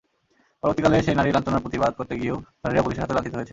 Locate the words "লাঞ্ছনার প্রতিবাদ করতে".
1.31-2.13